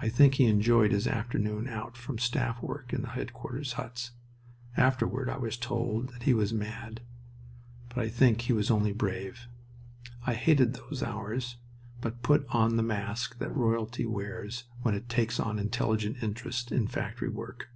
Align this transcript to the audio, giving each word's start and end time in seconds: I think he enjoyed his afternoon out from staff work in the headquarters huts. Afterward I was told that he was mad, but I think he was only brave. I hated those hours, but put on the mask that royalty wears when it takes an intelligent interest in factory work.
I 0.00 0.08
think 0.08 0.36
he 0.36 0.46
enjoyed 0.46 0.92
his 0.92 1.06
afternoon 1.06 1.68
out 1.68 1.94
from 1.94 2.18
staff 2.18 2.62
work 2.62 2.94
in 2.94 3.02
the 3.02 3.10
headquarters 3.10 3.74
huts. 3.74 4.12
Afterward 4.78 5.28
I 5.28 5.36
was 5.36 5.58
told 5.58 6.08
that 6.14 6.22
he 6.22 6.32
was 6.32 6.54
mad, 6.54 7.02
but 7.90 7.98
I 7.98 8.08
think 8.08 8.40
he 8.40 8.54
was 8.54 8.70
only 8.70 8.94
brave. 8.94 9.48
I 10.26 10.32
hated 10.32 10.72
those 10.72 11.02
hours, 11.02 11.56
but 12.00 12.22
put 12.22 12.46
on 12.48 12.76
the 12.76 12.82
mask 12.82 13.40
that 13.40 13.54
royalty 13.54 14.06
wears 14.06 14.64
when 14.80 14.94
it 14.94 15.10
takes 15.10 15.38
an 15.38 15.58
intelligent 15.58 16.22
interest 16.22 16.72
in 16.72 16.86
factory 16.86 17.28
work. 17.28 17.68